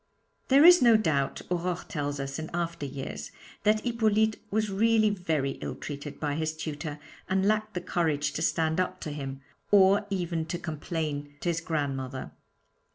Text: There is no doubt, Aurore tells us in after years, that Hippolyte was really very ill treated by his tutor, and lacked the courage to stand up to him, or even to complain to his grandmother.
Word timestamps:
There 0.47 0.65
is 0.65 0.81
no 0.81 0.97
doubt, 0.97 1.43
Aurore 1.51 1.87
tells 1.87 2.19
us 2.19 2.39
in 2.39 2.49
after 2.55 2.87
years, 2.87 3.31
that 3.61 3.81
Hippolyte 3.81 4.37
was 4.49 4.71
really 4.71 5.11
very 5.11 5.51
ill 5.61 5.75
treated 5.75 6.19
by 6.19 6.33
his 6.33 6.57
tutor, 6.57 6.97
and 7.29 7.45
lacked 7.47 7.75
the 7.75 7.81
courage 7.81 8.31
to 8.33 8.41
stand 8.41 8.79
up 8.79 8.99
to 9.01 9.11
him, 9.11 9.41
or 9.69 10.07
even 10.09 10.47
to 10.47 10.57
complain 10.57 11.35
to 11.41 11.49
his 11.49 11.61
grandmother. 11.61 12.31